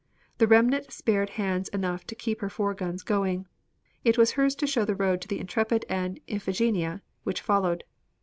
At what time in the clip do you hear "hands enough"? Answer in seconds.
1.37-2.07